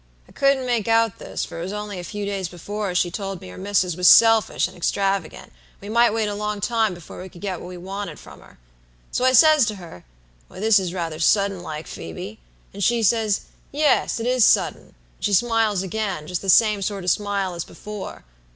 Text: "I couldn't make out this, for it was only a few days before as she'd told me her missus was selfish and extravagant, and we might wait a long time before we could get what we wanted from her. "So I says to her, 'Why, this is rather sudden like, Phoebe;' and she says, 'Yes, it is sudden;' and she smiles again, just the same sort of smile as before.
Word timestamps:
"I 0.27 0.31
couldn't 0.31 0.65
make 0.65 0.87
out 0.87 1.19
this, 1.19 1.45
for 1.45 1.59
it 1.59 1.61
was 1.61 1.71
only 1.71 1.99
a 1.99 2.03
few 2.03 2.25
days 2.25 2.47
before 2.47 2.89
as 2.89 2.97
she'd 2.97 3.13
told 3.13 3.39
me 3.39 3.49
her 3.49 3.57
missus 3.59 3.95
was 3.95 4.07
selfish 4.07 4.67
and 4.67 4.75
extravagant, 4.75 5.51
and 5.51 5.51
we 5.79 5.89
might 5.89 6.11
wait 6.11 6.25
a 6.27 6.33
long 6.33 6.59
time 6.59 6.95
before 6.95 7.21
we 7.21 7.29
could 7.29 7.41
get 7.41 7.59
what 7.59 7.67
we 7.69 7.77
wanted 7.77 8.19
from 8.19 8.39
her. 8.41 8.57
"So 9.11 9.25
I 9.25 9.33
says 9.33 9.63
to 9.67 9.75
her, 9.75 10.03
'Why, 10.47 10.59
this 10.59 10.79
is 10.79 10.91
rather 10.91 11.19
sudden 11.19 11.61
like, 11.61 11.85
Phoebe;' 11.85 12.39
and 12.73 12.83
she 12.83 13.03
says, 13.03 13.41
'Yes, 13.71 14.19
it 14.19 14.25
is 14.25 14.43
sudden;' 14.43 14.81
and 15.17 15.23
she 15.23 15.33
smiles 15.33 15.83
again, 15.83 16.25
just 16.25 16.41
the 16.41 16.49
same 16.49 16.81
sort 16.81 17.03
of 17.03 17.11
smile 17.11 17.53
as 17.53 17.63
before. 17.63 18.23